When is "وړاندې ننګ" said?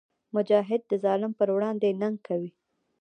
1.55-2.17